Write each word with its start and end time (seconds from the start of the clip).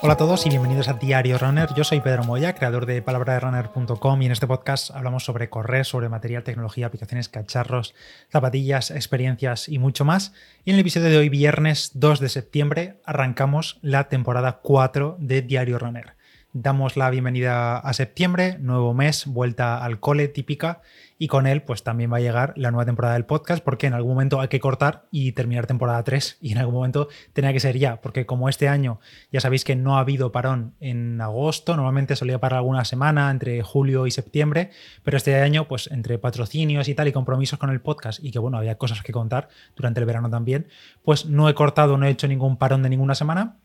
Hola 0.00 0.12
a 0.12 0.16
todos 0.16 0.46
y 0.46 0.48
bienvenidos 0.48 0.86
a 0.86 0.92
Diario 0.92 1.38
Runner. 1.38 1.68
Yo 1.74 1.82
soy 1.82 2.00
Pedro 2.00 2.22
Moya, 2.22 2.54
creador 2.54 2.86
de 2.86 3.02
palabraderunner.com 3.02 4.22
y 4.22 4.26
en 4.26 4.32
este 4.32 4.46
podcast 4.46 4.92
hablamos 4.92 5.24
sobre 5.24 5.50
correr, 5.50 5.84
sobre 5.84 6.08
material, 6.08 6.44
tecnología, 6.44 6.86
aplicaciones, 6.86 7.28
cacharros, 7.28 7.96
zapatillas, 8.30 8.92
experiencias 8.92 9.68
y 9.68 9.80
mucho 9.80 10.04
más. 10.04 10.32
Y 10.64 10.70
en 10.70 10.74
el 10.76 10.82
episodio 10.82 11.08
de 11.08 11.18
hoy, 11.18 11.28
viernes 11.28 11.90
2 11.94 12.20
de 12.20 12.28
septiembre, 12.28 13.00
arrancamos 13.04 13.80
la 13.82 14.08
temporada 14.08 14.60
4 14.62 15.16
de 15.18 15.42
Diario 15.42 15.80
Runner. 15.80 16.17
Damos 16.54 16.96
la 16.96 17.10
bienvenida 17.10 17.76
a 17.76 17.92
septiembre, 17.92 18.56
nuevo 18.58 18.94
mes, 18.94 19.26
vuelta 19.26 19.84
al 19.84 20.00
cole 20.00 20.28
típica. 20.28 20.80
Y 21.18 21.28
con 21.28 21.46
él 21.46 21.60
pues 21.60 21.82
también 21.82 22.10
va 22.10 22.16
a 22.16 22.20
llegar 22.20 22.54
la 22.56 22.70
nueva 22.70 22.86
temporada 22.86 23.14
del 23.14 23.26
podcast 23.26 23.62
porque 23.62 23.86
en 23.86 23.92
algún 23.92 24.12
momento 24.12 24.40
hay 24.40 24.48
que 24.48 24.58
cortar 24.58 25.04
y 25.10 25.32
terminar 25.32 25.66
temporada 25.66 26.02
3 26.02 26.38
y 26.40 26.52
en 26.52 26.58
algún 26.58 26.76
momento 26.76 27.08
tenía 27.34 27.52
que 27.52 27.60
ser 27.60 27.76
ya, 27.76 28.00
porque 28.00 28.24
como 28.24 28.48
este 28.48 28.66
año 28.66 28.98
ya 29.30 29.40
sabéis 29.40 29.62
que 29.64 29.76
no 29.76 29.98
ha 29.98 30.00
habido 30.00 30.32
parón 30.32 30.74
en 30.80 31.20
agosto, 31.20 31.76
normalmente 31.76 32.16
solía 32.16 32.40
parar 32.40 32.58
alguna 32.58 32.86
semana 32.86 33.30
entre 33.30 33.62
julio 33.62 34.06
y 34.06 34.10
septiembre, 34.10 34.70
pero 35.02 35.18
este 35.18 35.34
año 35.42 35.68
pues 35.68 35.90
entre 35.90 36.18
patrocinios 36.18 36.88
y 36.88 36.94
tal 36.94 37.08
y 37.08 37.12
compromisos 37.12 37.58
con 37.58 37.68
el 37.68 37.82
podcast 37.82 38.24
y 38.24 38.30
que 38.30 38.38
bueno, 38.38 38.56
había 38.56 38.78
cosas 38.78 39.02
que 39.02 39.12
contar 39.12 39.48
durante 39.76 40.00
el 40.00 40.06
verano 40.06 40.30
también, 40.30 40.68
pues 41.02 41.26
no 41.26 41.50
he 41.50 41.54
cortado, 41.54 41.98
no 41.98 42.06
he 42.06 42.10
hecho 42.10 42.26
ningún 42.26 42.56
parón 42.56 42.82
de 42.82 42.88
ninguna 42.88 43.14
semana 43.14 43.58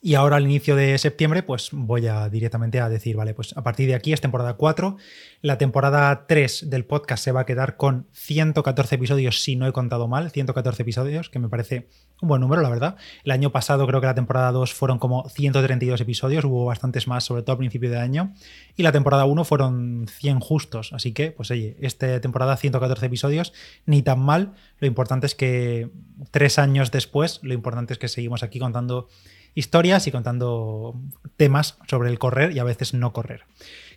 y 0.00 0.14
ahora 0.14 0.36
al 0.36 0.44
inicio 0.44 0.76
de 0.76 0.96
septiembre, 0.96 1.42
pues 1.42 1.70
voy 1.72 2.06
a 2.06 2.28
directamente 2.28 2.80
a 2.80 2.88
decir, 2.88 3.16
vale, 3.16 3.34
pues 3.34 3.56
a 3.56 3.62
partir 3.62 3.88
de 3.88 3.96
aquí 3.96 4.12
es 4.12 4.20
temporada 4.20 4.54
4. 4.54 4.96
La 5.42 5.58
temporada 5.58 6.26
3 6.28 6.70
del 6.70 6.84
podcast 6.84 7.24
se 7.24 7.32
va 7.32 7.40
a 7.40 7.46
quedar 7.46 7.76
con 7.76 8.06
114 8.12 8.94
episodios, 8.94 9.42
si 9.42 9.56
no 9.56 9.66
he 9.66 9.72
contado 9.72 10.06
mal, 10.06 10.30
114 10.30 10.82
episodios, 10.82 11.30
que 11.30 11.40
me 11.40 11.48
parece 11.48 11.88
un 12.22 12.28
buen 12.28 12.40
número, 12.40 12.62
la 12.62 12.68
verdad. 12.68 12.96
El 13.24 13.32
año 13.32 13.50
pasado 13.50 13.88
creo 13.88 14.00
que 14.00 14.06
la 14.06 14.14
temporada 14.14 14.52
2 14.52 14.72
fueron 14.72 15.00
como 15.00 15.28
132 15.28 16.00
episodios, 16.00 16.44
hubo 16.44 16.64
bastantes 16.64 17.08
más, 17.08 17.24
sobre 17.24 17.42
todo 17.42 17.52
al 17.54 17.58
principio 17.58 17.90
de 17.90 17.98
año. 17.98 18.34
Y 18.76 18.84
la 18.84 18.92
temporada 18.92 19.24
1 19.24 19.44
fueron 19.44 20.06
100 20.08 20.38
justos, 20.38 20.92
así 20.92 21.12
que, 21.12 21.32
pues 21.32 21.50
oye, 21.50 21.76
esta 21.80 22.20
temporada 22.20 22.56
114 22.56 23.06
episodios, 23.06 23.52
ni 23.84 24.02
tan 24.02 24.20
mal. 24.20 24.54
Lo 24.78 24.86
importante 24.86 25.26
es 25.26 25.34
que 25.34 25.90
tres 26.30 26.60
años 26.60 26.92
después, 26.92 27.40
lo 27.42 27.52
importante 27.52 27.94
es 27.94 27.98
que 27.98 28.06
seguimos 28.06 28.44
aquí 28.44 28.60
contando 28.60 29.08
historias 29.54 30.06
y 30.06 30.12
contando 30.12 30.94
temas 31.36 31.78
sobre 31.88 32.10
el 32.10 32.18
correr 32.18 32.52
y 32.52 32.58
a 32.58 32.64
veces 32.64 32.94
no 32.94 33.12
correr. 33.12 33.44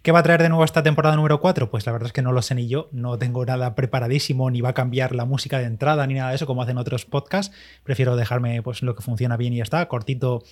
¿Qué 0.02 0.12
va 0.12 0.20
a 0.20 0.24
traer 0.24 0.42
de 0.42 0.50
nuevo 0.50 0.64
esta 0.64 0.82
temporada 0.82 1.16
número 1.16 1.40
4? 1.40 1.70
Pues 1.70 1.86
la 1.86 1.92
verdad 1.92 2.08
es 2.08 2.14
que 2.14 2.24
no 2.24 2.32
lo 2.32 2.42
sé 2.42 2.56
ni 2.56 2.68
yo, 2.68 2.90
no 2.92 3.20
tengo 3.20 3.46
nada 3.46 3.76
preparadísimo, 3.76 4.50
ni 4.50 4.62
va 4.62 4.70
a 4.70 4.74
cambiar 4.74 5.14
la 5.14 5.26
música 5.26 5.60
de 5.60 5.66
entrada, 5.66 6.08
ni 6.08 6.16
nada 6.16 6.30
de 6.30 6.38
eso, 6.38 6.48
como 6.48 6.64
hacen 6.64 6.80
otros 6.80 7.06
podcasts. 7.06 7.56
Prefiero 7.84 8.16
dejarme 8.16 8.64
pues 8.64 8.82
lo 8.82 8.96
que 8.96 9.04
funciona 9.04 9.38
bien 9.38 9.54
y 9.54 9.58
ya 9.58 9.64
está, 9.64 9.88
cortito 9.88 10.44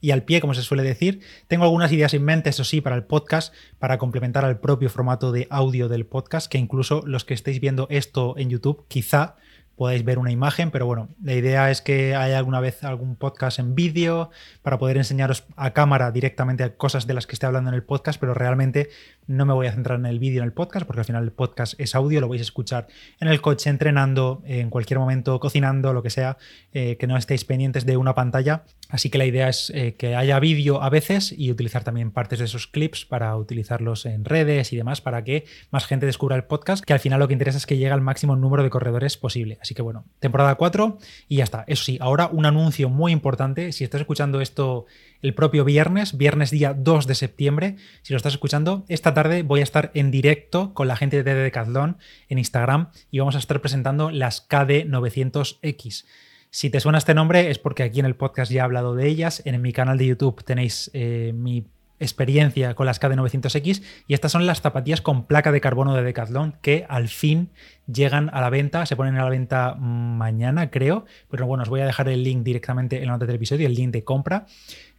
y 0.00 0.10
al 0.10 0.24
pie, 0.24 0.40
como 0.40 0.54
se 0.54 0.62
suele 0.62 0.82
decir. 0.82 1.20
Tengo 1.48 1.64
algunas 1.64 1.90
ideas 1.90 2.14
en 2.14 2.24
mente, 2.24 2.50
eso 2.50 2.64
sí, 2.64 2.80
para 2.80 2.96
el 2.96 3.04
podcast, 3.04 3.54
para 3.78 3.98
complementar 3.98 4.44
al 4.44 4.60
propio 4.60 4.90
formato 4.90 5.32
de 5.32 5.46
audio 5.50 5.88
del 5.88 6.06
podcast, 6.06 6.50
que 6.50 6.58
incluso 6.58 7.02
los 7.06 7.24
que 7.24 7.34
estéis 7.34 7.60
viendo 7.60 7.86
esto 7.90 8.34
en 8.36 8.50
YouTube, 8.50 8.84
quizá 8.88 9.36
podáis 9.78 10.04
ver 10.04 10.18
una 10.18 10.32
imagen, 10.32 10.72
pero 10.72 10.86
bueno, 10.86 11.08
la 11.22 11.34
idea 11.34 11.70
es 11.70 11.80
que 11.80 12.16
haya 12.16 12.36
alguna 12.36 12.58
vez 12.58 12.82
algún 12.82 13.14
podcast 13.14 13.60
en 13.60 13.76
vídeo 13.76 14.30
para 14.60 14.76
poder 14.78 14.96
enseñaros 14.96 15.44
a 15.56 15.72
cámara 15.72 16.10
directamente 16.10 16.74
cosas 16.74 17.06
de 17.06 17.14
las 17.14 17.28
que 17.28 17.34
esté 17.34 17.46
hablando 17.46 17.70
en 17.70 17.74
el 17.74 17.84
podcast, 17.84 18.18
pero 18.18 18.34
realmente 18.34 18.90
no 19.28 19.46
me 19.46 19.54
voy 19.54 19.68
a 19.68 19.72
centrar 19.72 20.00
en 20.00 20.06
el 20.06 20.18
vídeo 20.18 20.42
en 20.42 20.46
el 20.46 20.52
podcast, 20.52 20.84
porque 20.84 21.00
al 21.00 21.06
final 21.06 21.22
el 21.22 21.32
podcast 21.32 21.78
es 21.78 21.94
audio, 21.94 22.20
lo 22.20 22.28
vais 22.28 22.40
a 22.40 22.42
escuchar 22.42 22.88
en 23.20 23.28
el 23.28 23.40
coche, 23.40 23.70
entrenando, 23.70 24.42
en 24.44 24.68
cualquier 24.68 24.98
momento, 24.98 25.38
cocinando, 25.38 25.92
lo 25.92 26.02
que 26.02 26.10
sea, 26.10 26.36
eh, 26.72 26.96
que 26.98 27.06
no 27.06 27.16
estéis 27.16 27.44
pendientes 27.44 27.86
de 27.86 27.96
una 27.96 28.16
pantalla. 28.16 28.64
Así 28.88 29.10
que 29.10 29.18
la 29.18 29.26
idea 29.26 29.48
es 29.48 29.70
eh, 29.74 29.94
que 29.98 30.16
haya 30.16 30.38
vídeo 30.40 30.82
a 30.82 30.88
veces 30.88 31.34
y 31.36 31.50
utilizar 31.50 31.84
también 31.84 32.10
partes 32.10 32.38
de 32.38 32.46
esos 32.46 32.66
clips 32.66 33.04
para 33.04 33.36
utilizarlos 33.36 34.06
en 34.06 34.24
redes 34.24 34.72
y 34.72 34.76
demás 34.76 35.00
para 35.00 35.22
que 35.24 35.44
más 35.70 35.86
gente 35.86 36.06
descubra 36.06 36.36
el 36.36 36.44
podcast, 36.44 36.82
que 36.84 36.94
al 36.94 37.00
final 37.00 37.20
lo 37.20 37.28
que 37.28 37.34
interesa 37.34 37.58
es 37.58 37.66
que 37.66 37.76
llegue 37.76 37.90
al 37.90 38.00
máximo 38.00 38.34
número 38.34 38.62
de 38.62 38.70
corredores 38.70 39.16
posible. 39.16 39.58
Así 39.60 39.74
que 39.74 39.82
bueno, 39.82 40.04
temporada 40.20 40.54
4 40.54 40.98
y 41.28 41.36
ya 41.36 41.44
está. 41.44 41.64
Eso 41.66 41.84
sí, 41.84 41.98
ahora 42.00 42.28
un 42.32 42.46
anuncio 42.46 42.88
muy 42.88 43.12
importante. 43.12 43.72
Si 43.72 43.84
estás 43.84 44.00
escuchando 44.00 44.40
esto 44.40 44.86
el 45.20 45.34
propio 45.34 45.64
viernes, 45.64 46.16
viernes 46.16 46.50
día 46.50 46.72
2 46.74 47.06
de 47.06 47.14
septiembre, 47.14 47.76
si 48.02 48.14
lo 48.14 48.16
estás 48.16 48.34
escuchando, 48.34 48.84
esta 48.88 49.12
tarde 49.12 49.42
voy 49.42 49.60
a 49.60 49.64
estar 49.64 49.90
en 49.94 50.10
directo 50.10 50.72
con 50.72 50.88
la 50.88 50.96
gente 50.96 51.22
de 51.22 51.34
Decathlon 51.34 51.98
en 52.28 52.38
Instagram 52.38 52.90
y 53.10 53.18
vamos 53.18 53.34
a 53.34 53.38
estar 53.38 53.60
presentando 53.60 54.10
las 54.10 54.48
KD900X. 54.48 56.04
Si 56.50 56.70
te 56.70 56.80
suena 56.80 56.98
este 56.98 57.14
nombre 57.14 57.50
es 57.50 57.58
porque 57.58 57.82
aquí 57.82 58.00
en 58.00 58.06
el 58.06 58.16
podcast 58.16 58.50
ya 58.50 58.60
he 58.60 58.64
hablado 58.64 58.94
de 58.94 59.06
ellas. 59.06 59.42
En 59.44 59.60
mi 59.60 59.72
canal 59.72 59.98
de 59.98 60.06
YouTube 60.06 60.42
tenéis 60.44 60.90
eh, 60.94 61.32
mi 61.34 61.66
experiencia 62.00 62.74
con 62.74 62.86
las 62.86 63.00
KD900X 63.00 63.82
y 64.06 64.14
estas 64.14 64.32
son 64.32 64.46
las 64.46 64.60
zapatillas 64.60 65.02
con 65.02 65.26
placa 65.26 65.52
de 65.52 65.60
carbono 65.60 65.94
de 65.94 66.02
Decathlon 66.02 66.54
que 66.62 66.86
al 66.88 67.08
fin 67.08 67.50
llegan 67.92 68.30
a 68.32 68.40
la 68.40 68.50
venta, 68.50 68.86
se 68.86 68.96
ponen 68.96 69.16
a 69.16 69.24
la 69.24 69.30
venta 69.30 69.74
mañana 69.74 70.70
creo, 70.70 71.06
pero 71.28 71.46
bueno, 71.46 71.62
os 71.64 71.68
voy 71.68 71.80
a 71.80 71.86
dejar 71.86 72.08
el 72.08 72.22
link 72.22 72.44
directamente 72.44 72.98
en 72.98 73.06
la 73.06 73.12
nota 73.12 73.26
del 73.26 73.36
episodio, 73.36 73.66
el 73.66 73.74
link 73.74 73.90
de 73.90 74.04
compra 74.04 74.46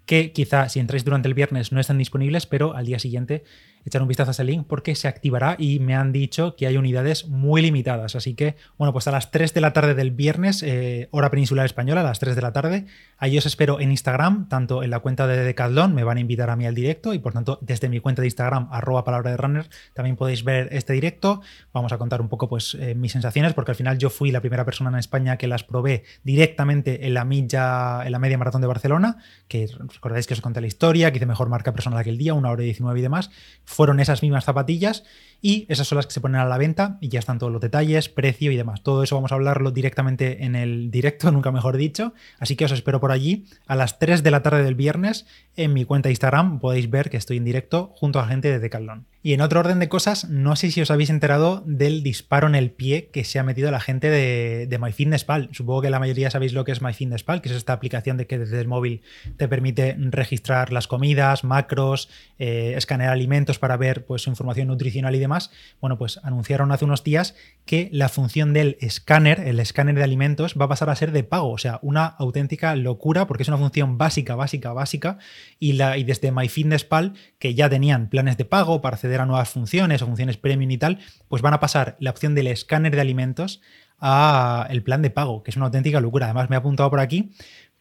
que 0.06 0.32
quizá 0.32 0.68
si 0.70 0.80
entráis 0.80 1.06
durante 1.06 1.28
el 1.28 1.36
viernes 1.36 1.72
no 1.72 1.80
están 1.80 2.00
disponibles, 2.00 2.48
pero 2.48 2.76
al 2.76 2.88
día 2.88 2.98
siguiente 2.98 3.44
echar 3.90 4.02
un 4.02 4.08
vistazo 4.08 4.32
a 4.32 4.34
ese 4.34 4.44
link 4.44 4.66
porque 4.68 4.96
se 4.96 5.08
activará 5.08 5.56
y 5.58 5.80
me 5.80 5.96
han 5.96 6.12
dicho 6.12 6.56
que 6.56 6.68
hay 6.68 6.78
unidades 6.78 7.28
muy 7.28 7.62
limitadas. 7.62 8.16
Así 8.16 8.34
que, 8.36 8.56
bueno, 8.78 8.94
pues 8.94 9.08
a 9.08 9.12
las 9.12 9.32
3 9.32 9.54
de 9.54 9.62
la 9.62 9.74
tarde 9.74 9.94
del 9.96 10.12
viernes, 10.12 10.64
eh, 10.64 11.10
hora 11.12 11.30
peninsular 11.30 11.66
española, 11.66 12.02
a 12.02 12.06
las 12.06 12.20
3 12.20 12.36
de 12.36 12.42
la 12.42 12.54
tarde, 12.54 12.86
ahí 13.18 13.38
os 13.38 13.46
espero 13.46 13.80
en 13.80 13.92
Instagram, 13.92 14.48
tanto 14.48 14.84
en 14.84 14.90
la 14.90 15.00
cuenta 15.00 15.28
de 15.28 15.44
Decathlon, 15.44 15.94
me 15.94 16.04
van 16.04 16.18
a 16.18 16.20
invitar 16.22 16.50
a 16.50 16.56
mí 16.56 16.66
al 16.66 16.76
directo 16.76 17.14
y 17.14 17.20
por 17.20 17.34
tanto 17.34 17.60
desde 17.62 17.90
mi 17.90 18.00
cuenta 18.00 18.22
de 18.22 18.28
Instagram, 18.28 18.70
arroba 18.72 19.04
palabra 19.04 19.32
de 19.32 19.38
runner, 19.38 19.70
también 19.94 20.16
podéis 20.16 20.44
ver 20.44 20.70
este 20.72 20.94
directo. 20.94 21.42
Vamos 21.74 21.92
a 21.92 21.98
contar 21.98 22.22
un 22.22 22.30
poco 22.30 22.48
pues 22.48 22.76
eh, 22.80 22.96
mis 22.96 23.12
sensaciones 23.12 23.54
porque 23.54 23.72
al 23.72 23.76
final 23.76 23.98
yo 23.98 24.10
fui 24.10 24.32
la 24.32 24.42
primera 24.42 24.66
persona 24.66 24.90
en 24.90 24.98
España 24.98 25.38
que 25.38 25.48
las 25.48 25.64
probé 25.64 26.04
directamente 26.24 27.08
en 27.08 27.14
la 27.14 27.26
milla, 27.26 28.06
en 28.06 28.12
la 28.12 28.20
media 28.20 28.38
maratón 28.38 28.62
de 28.62 28.68
Barcelona, 28.68 29.18
que 29.48 29.68
recordáis 29.94 30.28
que 30.28 30.34
os 30.34 30.42
conté 30.42 30.62
la 30.62 30.68
historia, 30.68 31.12
que 31.12 31.18
hice 31.18 31.26
mejor 31.26 31.50
marca 31.50 31.74
personal 31.74 32.00
aquel 32.00 32.18
día, 32.18 32.34
una 32.34 32.52
hora 32.52 32.64
y 32.64 32.66
19 32.66 33.00
y 33.00 33.02
demás, 33.02 33.32
fueron 33.80 34.02
esas 34.02 34.22
mismas 34.22 34.44
zapatillas 34.44 35.06
y 35.42 35.66
esas 35.70 35.88
son 35.88 35.96
las 35.96 36.06
que 36.06 36.12
se 36.12 36.20
ponen 36.20 36.42
a 36.42 36.44
la 36.44 36.58
venta 36.58 36.98
y 37.00 37.08
ya 37.08 37.20
están 37.20 37.40
todos 37.40 37.50
los 37.50 37.62
detalles, 37.62 38.10
precio 38.10 38.52
y 38.52 38.58
demás. 38.58 38.84
Todo 38.84 39.04
eso 39.04 39.16
vamos 39.16 39.32
a 39.32 39.36
hablarlo 39.36 39.72
directamente 39.72 40.44
en 40.44 40.58
el 40.58 40.92
directo, 40.92 41.32
nunca 41.32 41.54
mejor 41.54 41.78
dicho. 41.78 42.14
Así 42.40 42.58
que 42.58 42.66
os 42.66 42.74
espero 42.74 43.00
por 43.00 43.14
allí 43.14 43.46
a 43.68 43.78
las 43.78 43.98
3 43.98 44.22
de 44.22 44.32
la 44.32 44.44
tarde 44.44 44.64
del 44.64 44.76
viernes 44.76 45.26
en 45.56 45.72
mi 45.72 45.86
cuenta 45.86 46.10
de 46.10 46.12
Instagram. 46.12 46.60
Podéis 46.60 46.90
ver 46.90 47.10
que 47.10 47.16
estoy 47.16 47.38
en 47.38 47.46
directo 47.46 47.94
junto 47.96 48.20
a 48.20 48.28
gente 48.28 48.52
de 48.52 48.60
Decathlon. 48.60 49.06
Y 49.22 49.34
en 49.34 49.42
otro 49.42 49.60
orden 49.60 49.80
de 49.80 49.90
cosas, 49.90 50.30
no 50.30 50.56
sé 50.56 50.72
si 50.72 50.82
os 50.82 50.92
habéis 50.92 51.10
enterado 51.10 51.62
del 51.66 52.04
disparo 52.04 52.48
en 52.48 52.56
el 52.56 52.72
pie 52.72 53.10
que 53.12 53.26
se 53.26 53.38
ha 53.38 53.44
metido 53.44 53.70
la 53.70 53.82
gente 53.82 54.10
de, 54.10 54.78
MyFitnessPal. 54.80 55.50
Supongo 55.52 55.82
que 55.82 55.90
la 55.90 56.00
mayoría 56.00 56.32
sabéis 56.32 56.54
lo 56.54 56.64
que 56.64 56.72
es 56.72 56.82
MyFitnessPal, 56.82 57.42
que 57.42 57.50
es 57.50 57.56
esta 57.56 57.74
aplicación 57.74 58.16
de 58.16 58.28
que 58.28 58.40
desde 58.40 58.62
el 58.62 58.70
móvil 58.70 59.02
te 59.36 59.50
permite 59.50 59.98
registrar 60.00 60.72
las 60.72 60.88
comidas, 60.88 61.44
macros, 61.44 62.10
eh, 62.38 62.76
escanear 62.78 63.12
alimentos 63.12 63.59
para 63.60 63.78
ver 63.78 64.06
pues, 64.06 64.24
su 64.24 64.30
información 64.30 64.68
nutricional 64.68 65.16
y 65.16 65.20
demás. 65.20 65.52
Bueno, 65.80 65.98
pues 65.98 66.20
anunciaron 66.24 66.72
hace 66.72 66.86
unos 66.86 67.04
días 67.04 67.36
que 67.66 67.90
la 67.92 68.10
función 68.10 68.54
del 68.54 68.78
escáner, 68.82 69.40
el 69.42 69.60
escáner 69.60 69.96
de 69.96 70.04
alimentos, 70.04 70.56
va 70.60 70.66
a 70.66 70.70
pasar 70.70 70.90
a 70.90 70.96
ser 70.96 71.12
de 71.12 71.24
pago. 71.24 71.52
O 71.52 71.58
sea, 71.58 71.80
una 71.82 72.06
auténtica 72.06 72.76
locura 72.76 73.28
porque 73.28 73.44
es 73.44 73.50
una 73.50 73.58
función 73.58 73.98
básica, 73.98 74.36
básica, 74.36 74.74
básica. 74.74 75.18
Y, 75.60 75.74
la, 75.74 75.98
y 75.98 76.04
desde 76.04 76.32
MyFitnessPal, 76.32 77.14
que 77.38 77.54
ya 77.54 77.70
tenían 77.70 78.10
planes 78.10 78.38
de 78.38 78.46
pago 78.46 78.82
para 78.82 78.96
hacer 78.96 79.20
a 79.20 79.26
nuevas 79.26 79.50
funciones 79.50 80.02
o 80.02 80.06
funciones 80.06 80.38
premium 80.38 80.72
y 80.72 80.78
tal, 80.78 81.00
pues 81.28 81.42
van 81.42 81.54
a 81.54 81.60
pasar 81.60 81.98
la 82.00 82.10
opción 82.10 82.36
del 82.36 82.48
escáner 82.48 82.96
de 82.96 83.02
alimentos 83.02 83.62
a 84.00 84.68
el 84.70 84.82
plan 84.84 85.02
de 85.02 85.10
pago, 85.10 85.44
que 85.44 85.52
es 85.52 85.58
una 85.58 85.66
auténtica 85.66 86.00
locura. 86.00 86.28
Además, 86.28 86.50
me 86.50 86.56
he 86.56 86.60
apuntado 86.60 86.90
por 86.90 87.00
aquí 87.00 87.32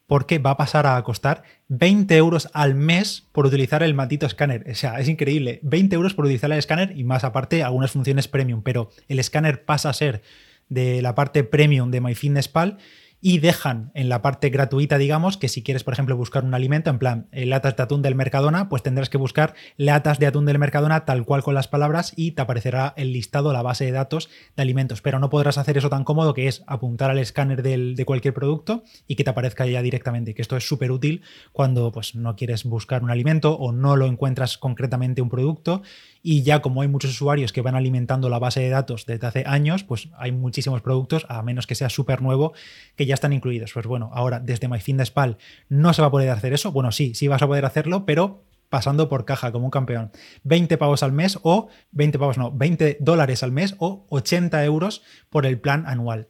porque 0.09 0.39
va 0.39 0.53
a 0.53 0.57
pasar 0.57 0.87
a 0.87 1.01
costar 1.05 1.45
20 1.69 2.17
euros 2.17 2.49
al 2.55 2.75
mes 2.75 3.29
por 3.31 3.45
utilizar 3.47 3.83
el 3.83 3.93
maldito 3.93 4.27
escáner. 4.27 4.65
O 4.69 4.75
sea, 4.75 4.99
es 4.99 5.09
increíble. 5.09 5.61
20 5.63 5.95
euros 5.95 6.15
por 6.15 6.25
utilizar 6.25 6.51
el 6.51 6.59
escáner 6.59 6.99
y 6.99 7.05
más 7.05 7.25
aparte 7.25 7.63
algunas 7.63 7.93
funciones 7.93 8.27
premium, 8.27 8.63
pero 8.63 8.91
el 9.07 9.19
escáner 9.19 9.67
pasa 9.67 9.91
a 9.91 9.93
ser 9.93 10.23
de 10.71 11.03
la 11.03 11.15
parte 11.15 11.45
premium 11.45 11.91
de 11.91 12.01
MyFitnessPal 12.01 12.79
y 13.21 13.39
dejan 13.39 13.91
en 13.95 14.09
la 14.09 14.23
parte 14.23 14.49
gratuita, 14.51 14.97
digamos, 14.97 15.37
que 15.37 15.49
si 15.49 15.63
quieres, 15.63 15.83
por 15.83 15.93
ejemplo, 15.93 16.17
buscar 16.17 16.45
un 16.45 16.55
alimento, 16.55 16.91
en 16.91 16.99
plan, 16.99 17.29
eh, 17.33 17.47
latas 17.47 17.77
de 17.77 17.83
atún 17.83 18.03
del 18.03 18.15
Mercadona, 18.15 18.69
pues 18.69 18.83
tendrás 18.83 19.11
que 19.11 19.19
buscar 19.19 19.55
latas 19.77 20.19
de 20.19 20.27
atún 20.27 20.47
del 20.47 20.59
Mercadona 20.59 21.05
tal 21.05 21.25
cual 21.25 21.43
con 21.43 21.55
las 21.55 21.67
palabras 21.67 22.13
y 22.15 22.33
te 22.33 22.43
aparecerá 22.43 22.95
el 22.97 23.13
listado, 23.13 23.53
la 23.53 23.63
base 23.63 23.85
de 23.85 23.93
datos 23.93 24.29
de 24.57 24.63
alimentos. 24.63 25.03
Pero 25.03 25.19
no 25.19 25.31
podrás 25.31 25.59
hacer 25.59 25.77
eso 25.77 25.91
tan 25.91 26.05
cómodo 26.05 26.33
que 26.35 26.47
es 26.47 26.63
apuntar 26.67 27.11
al 27.11 27.19
escáner 27.19 27.63
de 27.63 28.05
cualquier 28.05 28.35
producto 28.35 28.85
y 29.07 29.17
que 29.17 29.25
te 29.25 29.31
aparezca 29.31 29.67
ya 29.67 29.83
directamente, 29.83 30.35
que 30.35 30.43
esto 30.43 30.57
es 30.57 30.67
súper 30.67 30.93
útil 30.93 31.23
cuando 31.53 31.91
pues, 31.91 32.15
no 32.15 32.37
quieres 32.37 32.65
buscar 32.65 33.03
un 33.03 33.11
alimento 33.11 33.55
o 33.55 33.73
no 33.73 33.97
lo 33.97 34.07
encuentras 34.07 34.59
concretamente 34.59 35.23
un 35.23 35.29
producto 35.29 35.83
y 36.23 36.43
ya 36.43 36.61
como 36.61 36.83
hay 36.83 36.89
muchos 36.89 37.11
usuarios 37.13 37.53
que 37.53 37.63
van 37.63 37.75
alimentando 37.75 38.29
la 38.29 38.39
base 38.39 38.61
de 38.61 38.69
datos 38.69 39.07
desde 39.07 39.27
hace 39.27 39.45
años, 39.47 39.85
pues 39.85 40.09
hay 40.17 40.33
muchísimos 40.33 40.83
productos, 40.83 41.27
a 41.29 41.43
menos 41.43 41.67
que 41.67 41.75
sea 41.75 41.89
súper 41.89 42.23
nuevo, 42.23 42.53
que 42.97 43.07
ya 43.09 43.15
están 43.15 43.33
incluidos. 43.33 43.73
Pues 43.73 43.87
bueno, 43.87 44.11
ahora 44.15 44.39
desde 44.39 44.69
MyFitnessPal 44.69 45.39
no 45.69 45.93
se 45.93 46.03
va 46.03 46.09
a 46.09 46.11
poder 46.11 46.31
hacer 46.31 46.53
eso. 46.53 46.71
Bueno, 46.71 46.93
sí, 46.93 47.15
sí 47.15 47.27
vas 47.27 47.43
a 47.43 47.47
poder 47.47 47.65
hacerlo, 47.65 48.07
pero 48.07 48.45
pasando 48.69 49.09
por 49.09 49.25
caja 49.25 49.51
como 49.53 49.65
un 49.65 49.71
campeón. 49.71 50.11
20 50.45 50.79
pavos 50.79 51.03
al 51.03 51.13
mes 51.13 51.39
o 51.43 51.69
20 51.93 52.19
pavos 52.19 52.39
no, 52.39 52.53
20 52.53 52.99
dólares 53.01 53.43
al 53.43 53.53
mes 53.53 53.75
o 53.79 54.07
80 54.11 54.65
euros 54.65 55.03
por 55.31 55.47
el 55.47 55.59
plan 55.59 55.85
anual. 55.87 56.29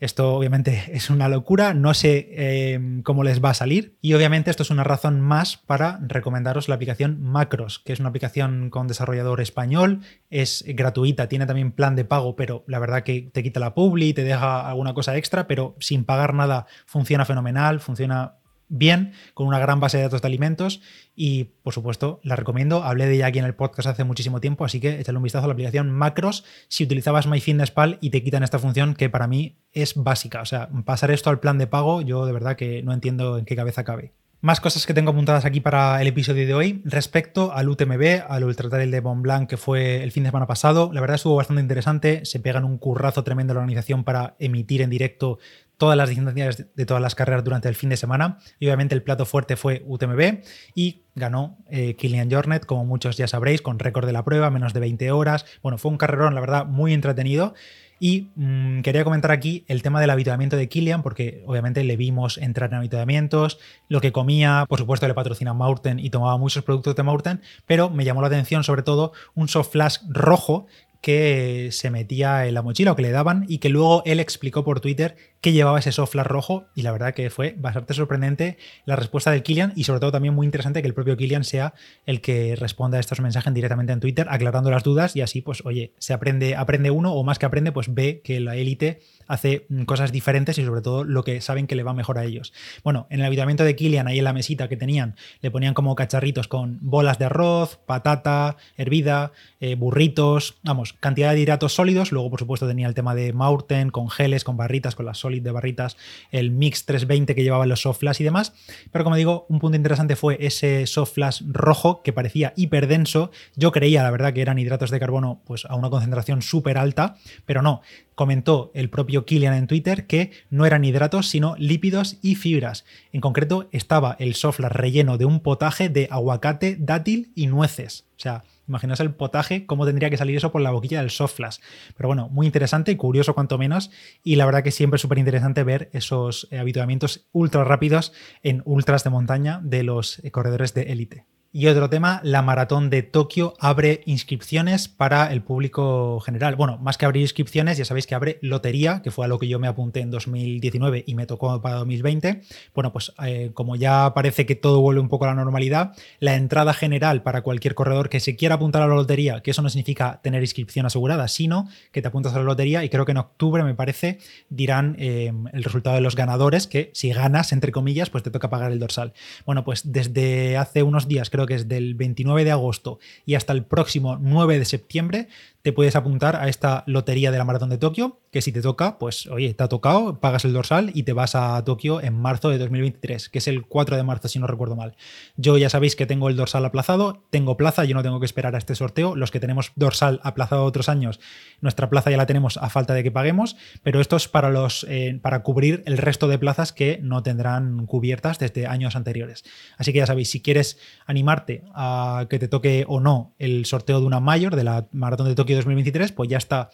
Esto 0.00 0.34
obviamente 0.34 0.90
es 0.92 1.10
una 1.10 1.28
locura, 1.28 1.74
no 1.74 1.92
sé 1.92 2.72
em, 2.72 3.02
cómo 3.02 3.22
les 3.22 3.44
va 3.44 3.50
a 3.50 3.54
salir. 3.54 3.98
Y 4.00 4.14
obviamente 4.14 4.50
esto 4.50 4.62
es 4.62 4.70
una 4.70 4.82
razón 4.82 5.20
más 5.20 5.58
para 5.58 6.00
recomendaros 6.02 6.70
la 6.70 6.76
aplicación 6.76 7.22
Macros, 7.22 7.78
que 7.78 7.92
es 7.92 8.00
una 8.00 8.08
aplicación 8.08 8.70
con 8.70 8.88
desarrollador 8.88 9.42
español, 9.42 10.00
es 10.30 10.64
gratuita, 10.66 11.28
tiene 11.28 11.44
también 11.44 11.72
plan 11.72 11.96
de 11.96 12.06
pago, 12.06 12.34
pero 12.34 12.64
la 12.66 12.78
verdad 12.78 13.02
que 13.02 13.30
te 13.30 13.42
quita 13.42 13.60
la 13.60 13.74
publi, 13.74 14.14
te 14.14 14.24
deja 14.24 14.66
alguna 14.66 14.94
cosa 14.94 15.18
extra, 15.18 15.46
pero 15.46 15.76
sin 15.80 16.04
pagar 16.04 16.32
nada 16.32 16.66
funciona 16.86 17.26
fenomenal, 17.26 17.80
funciona 17.80 18.39
bien, 18.70 19.12
con 19.34 19.46
una 19.46 19.58
gran 19.58 19.80
base 19.80 19.98
de 19.98 20.04
datos 20.04 20.22
de 20.22 20.28
alimentos 20.28 20.80
y 21.14 21.44
por 21.62 21.74
supuesto 21.74 22.20
la 22.22 22.36
recomiendo. 22.36 22.82
Hablé 22.82 23.06
de 23.06 23.16
ella 23.16 23.26
aquí 23.26 23.38
en 23.38 23.44
el 23.44 23.54
podcast 23.54 23.88
hace 23.88 24.04
muchísimo 24.04 24.40
tiempo, 24.40 24.64
así 24.64 24.80
que 24.80 25.00
échale 25.00 25.18
un 25.18 25.24
vistazo 25.24 25.44
a 25.44 25.48
la 25.48 25.52
aplicación 25.52 25.90
Macros 25.90 26.44
si 26.68 26.84
utilizabas 26.84 27.26
MyFitnessPal 27.26 27.98
y 28.00 28.10
te 28.10 28.22
quitan 28.22 28.42
esta 28.42 28.58
función 28.58 28.94
que 28.94 29.10
para 29.10 29.26
mí 29.26 29.58
es 29.72 29.94
básica. 29.94 30.40
O 30.40 30.46
sea, 30.46 30.70
pasar 30.86 31.10
esto 31.10 31.28
al 31.28 31.40
plan 31.40 31.58
de 31.58 31.66
pago, 31.66 32.00
yo 32.00 32.24
de 32.24 32.32
verdad 32.32 32.56
que 32.56 32.82
no 32.82 32.94
entiendo 32.94 33.36
en 33.36 33.44
qué 33.44 33.56
cabeza 33.56 33.84
cabe. 33.84 34.12
Más 34.42 34.58
cosas 34.58 34.86
que 34.86 34.94
tengo 34.94 35.10
apuntadas 35.10 35.44
aquí 35.44 35.60
para 35.60 36.00
el 36.00 36.06
episodio 36.08 36.46
de 36.46 36.54
hoy. 36.54 36.80
Respecto 36.86 37.52
al 37.52 37.68
UTMB, 37.68 38.22
al 38.26 38.44
Ultra 38.44 38.70
Trail 38.70 38.90
de 38.90 39.02
Mont 39.02 39.20
Blanc 39.20 39.46
que 39.46 39.58
fue 39.58 40.02
el 40.02 40.12
fin 40.12 40.22
de 40.22 40.30
semana 40.30 40.46
pasado, 40.46 40.90
la 40.94 41.02
verdad 41.02 41.16
estuvo 41.16 41.36
bastante 41.36 41.60
interesante. 41.60 42.24
Se 42.24 42.40
pegan 42.40 42.64
un 42.64 42.78
currazo 42.78 43.22
tremendo 43.22 43.52
la 43.52 43.60
organización 43.60 44.02
para 44.02 44.36
emitir 44.38 44.80
en 44.80 44.88
directo 44.88 45.38
todas 45.76 45.94
las 45.94 46.08
distancias 46.08 46.64
de 46.74 46.86
todas 46.86 47.02
las 47.02 47.14
carreras 47.14 47.44
durante 47.44 47.68
el 47.68 47.74
fin 47.74 47.90
de 47.90 47.98
semana. 47.98 48.38
Y 48.58 48.64
obviamente 48.66 48.94
el 48.94 49.02
plato 49.02 49.26
fuerte 49.26 49.56
fue 49.56 49.82
UTMB 49.86 50.42
y 50.74 51.02
ganó 51.20 51.56
eh, 51.70 51.94
Kilian 51.94 52.28
Jornet, 52.30 52.66
como 52.66 52.84
muchos 52.84 53.16
ya 53.16 53.28
sabréis, 53.28 53.62
con 53.62 53.78
récord 53.78 54.06
de 54.06 54.12
la 54.12 54.24
prueba, 54.24 54.50
menos 54.50 54.72
de 54.72 54.80
20 54.80 55.12
horas. 55.12 55.46
Bueno, 55.62 55.78
fue 55.78 55.92
un 55.92 55.98
carrerón, 55.98 56.34
la 56.34 56.40
verdad, 56.40 56.66
muy 56.66 56.92
entretenido. 56.92 57.54
Y 58.00 58.30
mm, 58.34 58.80
quería 58.80 59.04
comentar 59.04 59.30
aquí 59.30 59.64
el 59.68 59.82
tema 59.82 60.00
del 60.00 60.10
habituamiento 60.10 60.56
de 60.56 60.68
Kilian, 60.68 61.02
porque 61.02 61.44
obviamente 61.46 61.84
le 61.84 61.96
vimos 61.96 62.38
entrar 62.38 62.70
en 62.70 62.78
habituamientos, 62.78 63.60
lo 63.88 64.00
que 64.00 64.10
comía, 64.10 64.64
por 64.68 64.78
supuesto 64.78 65.06
le 65.06 65.14
patrocina 65.14 65.52
Maurten 65.52 65.98
y 65.98 66.08
tomaba 66.08 66.38
muchos 66.38 66.64
productos 66.64 66.96
de 66.96 67.02
Maurten, 67.02 67.42
pero 67.66 67.90
me 67.90 68.04
llamó 68.04 68.22
la 68.22 68.28
atención 68.28 68.64
sobre 68.64 68.82
todo 68.82 69.12
un 69.34 69.48
soft 69.48 69.72
flash 69.72 69.98
rojo 70.08 70.66
que 71.02 71.68
se 71.72 71.90
metía 71.90 72.46
en 72.46 72.54
la 72.54 72.62
mochila 72.62 72.92
o 72.92 72.96
que 72.96 73.02
le 73.02 73.10
daban 73.10 73.44
y 73.48 73.58
que 73.58 73.68
luego 73.68 74.02
él 74.04 74.20
explicó 74.20 74.64
por 74.64 74.80
Twitter 74.80 75.16
que 75.40 75.52
llevaba 75.52 75.78
ese 75.78 75.92
soft 75.92 76.14
rojo 76.14 76.66
y 76.74 76.82
la 76.82 76.92
verdad 76.92 77.14
que 77.14 77.30
fue 77.30 77.54
bastante 77.58 77.94
sorprendente 77.94 78.58
la 78.84 78.96
respuesta 78.96 79.30
del 79.30 79.42
Kilian 79.42 79.72
y 79.74 79.84
sobre 79.84 80.00
todo 80.00 80.12
también 80.12 80.34
muy 80.34 80.44
interesante 80.44 80.82
que 80.82 80.88
el 80.88 80.94
propio 80.94 81.16
Kilian 81.16 81.44
sea 81.44 81.74
el 82.04 82.20
que 82.20 82.56
responda 82.56 82.98
a 82.98 83.00
estos 83.00 83.20
mensajes 83.20 83.52
directamente 83.54 83.92
en 83.92 84.00
Twitter 84.00 84.26
aclarando 84.28 84.70
las 84.70 84.82
dudas 84.82 85.16
y 85.16 85.22
así 85.22 85.40
pues 85.40 85.64
oye, 85.64 85.94
se 85.98 86.12
aprende, 86.12 86.56
aprende 86.56 86.90
uno 86.90 87.14
o 87.14 87.24
más 87.24 87.38
que 87.38 87.46
aprende 87.46 87.72
pues 87.72 87.92
ve 87.94 88.20
que 88.22 88.40
la 88.40 88.56
élite 88.56 89.00
hace 89.26 89.66
cosas 89.86 90.12
diferentes 90.12 90.58
y 90.58 90.64
sobre 90.64 90.82
todo 90.82 91.04
lo 91.04 91.24
que 91.24 91.40
saben 91.40 91.66
que 91.66 91.76
le 91.76 91.84
va 91.84 91.94
mejor 91.94 92.18
a 92.18 92.24
ellos. 92.24 92.52
Bueno, 92.82 93.06
en 93.10 93.20
el 93.20 93.26
habitamiento 93.26 93.64
de 93.64 93.76
Kilian 93.76 94.08
ahí 94.08 94.18
en 94.18 94.24
la 94.24 94.32
mesita 94.32 94.68
que 94.68 94.76
tenían 94.76 95.16
le 95.40 95.50
ponían 95.50 95.72
como 95.72 95.94
cacharritos 95.94 96.48
con 96.48 96.78
bolas 96.82 97.18
de 97.18 97.26
arroz, 97.26 97.78
patata, 97.86 98.56
hervida, 98.76 99.32
eh, 99.60 99.74
burritos, 99.74 100.56
vamos, 100.62 100.92
cantidad 100.92 101.32
de 101.32 101.40
hidratos 101.40 101.74
sólidos, 101.74 102.12
luego 102.12 102.28
por 102.28 102.40
supuesto 102.40 102.66
tenía 102.66 102.88
el 102.88 102.94
tema 102.94 103.14
de 103.14 103.32
Maurten 103.32 103.90
con 103.90 104.10
geles, 104.10 104.44
con 104.44 104.56
barritas, 104.56 104.94
con 104.94 105.06
las 105.06 105.18
de 105.38 105.52
barritas, 105.52 105.96
el 106.32 106.50
Mix 106.50 106.84
320 106.84 107.36
que 107.36 107.44
llevaban 107.44 107.68
los 107.68 107.82
soft 107.82 108.00
flash 108.00 108.20
y 108.20 108.24
demás. 108.24 108.52
Pero 108.90 109.04
como 109.04 109.14
digo, 109.14 109.46
un 109.48 109.60
punto 109.60 109.76
interesante 109.76 110.16
fue 110.16 110.36
ese 110.40 110.86
soft 110.88 111.12
flash 111.12 111.42
rojo 111.46 112.02
que 112.02 112.12
parecía 112.12 112.52
hiper 112.56 112.88
denso. 112.88 113.30
Yo 113.54 113.70
creía, 113.70 114.02
la 114.02 114.10
verdad, 114.10 114.32
que 114.32 114.42
eran 114.42 114.58
hidratos 114.58 114.90
de 114.90 114.98
carbono 114.98 115.42
pues, 115.46 115.64
a 115.66 115.76
una 115.76 115.90
concentración 115.90 116.42
súper 116.42 116.78
alta, 116.78 117.16
pero 117.46 117.62
no. 117.62 117.82
Comentó 118.14 118.70
el 118.74 118.90
propio 118.90 119.24
Kilian 119.24 119.54
en 119.54 119.66
Twitter 119.66 120.06
que 120.06 120.32
no 120.50 120.66
eran 120.66 120.84
hidratos, 120.84 121.28
sino 121.28 121.54
lípidos 121.56 122.18
y 122.20 122.34
fibras. 122.34 122.84
En 123.12 123.20
concreto, 123.20 123.68
estaba 123.72 124.16
el 124.18 124.34
soft 124.34 124.56
flash 124.56 124.72
relleno 124.72 125.16
de 125.16 125.24
un 125.24 125.40
potaje 125.40 125.88
de 125.88 126.08
aguacate, 126.10 126.76
dátil 126.78 127.32
y 127.34 127.46
nueces. 127.46 128.04
O 128.16 128.20
sea, 128.20 128.44
Imaginaos 128.70 129.00
el 129.00 129.12
potaje, 129.12 129.66
cómo 129.66 129.84
tendría 129.84 130.10
que 130.10 130.16
salir 130.16 130.36
eso 130.36 130.52
por 130.52 130.60
la 130.60 130.70
boquilla 130.70 131.00
del 131.00 131.10
soft 131.10 131.34
flash. 131.34 131.58
Pero 131.96 132.08
bueno, 132.08 132.28
muy 132.28 132.46
interesante 132.46 132.92
y 132.92 132.96
curioso 132.96 133.34
cuanto 133.34 133.58
menos. 133.58 133.90
Y 134.22 134.36
la 134.36 134.46
verdad 134.46 134.62
que 134.62 134.70
siempre 134.70 134.94
es 134.94 135.02
súper 135.02 135.18
interesante 135.18 135.64
ver 135.64 135.90
esos 135.92 136.46
eh, 136.52 136.58
habituamientos 136.60 137.26
ultra 137.32 137.64
rápidos 137.64 138.12
en 138.44 138.62
ultras 138.64 139.02
de 139.02 139.10
montaña 139.10 139.60
de 139.64 139.82
los 139.82 140.20
eh, 140.20 140.30
corredores 140.30 140.72
de 140.72 140.82
élite. 140.82 141.24
Y 141.52 141.66
otro 141.66 141.90
tema, 141.90 142.20
la 142.22 142.42
maratón 142.42 142.90
de 142.90 143.02
Tokio 143.02 143.54
abre 143.58 144.02
inscripciones 144.06 144.86
para 144.86 145.32
el 145.32 145.42
público 145.42 146.20
general. 146.20 146.54
Bueno, 146.54 146.78
más 146.78 146.96
que 146.96 147.06
abrir 147.06 147.22
inscripciones, 147.22 147.76
ya 147.76 147.84
sabéis 147.84 148.06
que 148.06 148.14
abre 148.14 148.38
lotería, 148.40 149.02
que 149.02 149.10
fue 149.10 149.24
a 149.24 149.28
lo 149.28 149.40
que 149.40 149.48
yo 149.48 149.58
me 149.58 149.66
apunté 149.66 149.98
en 149.98 150.12
2019 150.12 151.02
y 151.08 151.16
me 151.16 151.26
tocó 151.26 151.60
para 151.60 151.74
2020. 151.74 152.42
Bueno, 152.72 152.92
pues 152.92 153.12
eh, 153.26 153.50
como 153.52 153.74
ya 153.74 154.14
parece 154.14 154.46
que 154.46 154.54
todo 154.54 154.80
vuelve 154.80 155.00
un 155.00 155.08
poco 155.08 155.24
a 155.24 155.28
la 155.28 155.34
normalidad, 155.34 155.92
la 156.20 156.36
entrada 156.36 156.72
general 156.72 157.24
para 157.24 157.42
cualquier 157.42 157.74
corredor 157.74 158.10
que 158.10 158.20
se 158.20 158.36
quiera 158.36 158.54
apuntar 158.54 158.82
a 158.82 158.86
la 158.86 158.94
lotería, 158.94 159.42
que 159.42 159.50
eso 159.50 159.60
no 159.60 159.70
significa 159.70 160.20
tener 160.22 160.42
inscripción 160.42 160.86
asegurada, 160.86 161.26
sino 161.26 161.68
que 161.90 162.00
te 162.00 162.06
apuntas 162.06 162.32
a 162.32 162.38
la 162.38 162.44
lotería 162.44 162.84
y 162.84 162.90
creo 162.90 163.04
que 163.04 163.10
en 163.10 163.18
octubre, 163.18 163.64
me 163.64 163.74
parece, 163.74 164.20
dirán 164.50 164.94
eh, 165.00 165.32
el 165.52 165.64
resultado 165.64 165.96
de 165.96 166.02
los 166.02 166.14
ganadores, 166.14 166.68
que 166.68 166.92
si 166.94 167.10
ganas, 167.12 167.50
entre 167.52 167.72
comillas, 167.72 168.08
pues 168.08 168.22
te 168.22 168.30
toca 168.30 168.50
pagar 168.50 168.70
el 168.70 168.78
dorsal. 168.78 169.14
Bueno, 169.46 169.64
pues 169.64 169.90
desde 169.90 170.56
hace 170.56 170.84
unos 170.84 171.08
días, 171.08 171.28
creo 171.28 171.39
que 171.46 171.54
es 171.54 171.68
del 171.68 171.94
29 171.94 172.44
de 172.44 172.50
agosto 172.50 172.98
y 173.26 173.34
hasta 173.34 173.52
el 173.52 173.64
próximo 173.64 174.18
9 174.20 174.58
de 174.58 174.64
septiembre, 174.64 175.28
te 175.62 175.72
puedes 175.72 175.94
apuntar 175.94 176.36
a 176.36 176.48
esta 176.48 176.84
lotería 176.86 177.30
de 177.30 177.38
la 177.38 177.44
Maratón 177.44 177.68
de 177.68 177.78
Tokio, 177.78 178.20
que 178.30 178.40
si 178.40 178.52
te 178.52 178.62
toca, 178.62 178.98
pues 178.98 179.26
oye, 179.26 179.52
te 179.52 179.62
ha 179.62 179.68
tocado, 179.68 180.20
pagas 180.20 180.44
el 180.44 180.52
dorsal 180.52 180.90
y 180.94 181.02
te 181.02 181.12
vas 181.12 181.34
a 181.34 181.62
Tokio 181.64 182.00
en 182.00 182.14
marzo 182.14 182.48
de 182.48 182.58
2023, 182.58 183.28
que 183.28 183.38
es 183.38 183.48
el 183.48 183.66
4 183.66 183.96
de 183.96 184.02
marzo 184.02 184.28
si 184.28 184.38
no 184.38 184.46
recuerdo 184.46 184.76
mal. 184.76 184.96
Yo 185.36 185.58
ya 185.58 185.68
sabéis 185.68 185.96
que 185.96 186.06
tengo 186.06 186.28
el 186.28 186.36
dorsal 186.36 186.64
aplazado, 186.64 187.24
tengo 187.30 187.56
plaza, 187.56 187.84
yo 187.84 187.94
no 187.94 188.02
tengo 188.02 188.20
que 188.20 188.26
esperar 188.26 188.54
a 188.54 188.58
este 188.58 188.74
sorteo, 188.74 189.16
los 189.16 189.30
que 189.30 189.40
tenemos 189.40 189.72
dorsal 189.76 190.20
aplazado 190.22 190.64
otros 190.64 190.88
años, 190.88 191.20
nuestra 191.60 191.90
plaza 191.90 192.10
ya 192.10 192.16
la 192.16 192.26
tenemos 192.26 192.56
a 192.56 192.70
falta 192.70 192.94
de 192.94 193.02
que 193.02 193.10
paguemos, 193.10 193.56
pero 193.82 194.00
esto 194.00 194.16
es 194.16 194.28
para, 194.28 194.50
los, 194.50 194.86
eh, 194.88 195.18
para 195.20 195.42
cubrir 195.42 195.82
el 195.86 195.98
resto 195.98 196.28
de 196.28 196.38
plazas 196.38 196.72
que 196.72 197.00
no 197.02 197.22
tendrán 197.22 197.86
cubiertas 197.86 198.38
desde 198.38 198.66
años 198.66 198.96
anteriores. 198.96 199.44
Así 199.76 199.92
que 199.92 199.98
ya 199.98 200.06
sabéis, 200.06 200.30
si 200.30 200.40
quieres 200.40 200.78
animarte 201.06 201.64
a 201.74 202.26
que 202.30 202.38
te 202.38 202.48
toque 202.48 202.84
o 202.88 203.00
no 203.00 203.34
el 203.38 203.66
sorteo 203.66 204.00
de 204.00 204.06
una 204.06 204.20
mayor 204.20 204.56
de 204.56 204.64
la 204.64 204.88
Maratón 204.92 205.28
de 205.28 205.34
Tokio, 205.34 205.49
2023, 205.54 206.12
pues 206.12 206.28
ya 206.28 206.38
está 206.38 206.70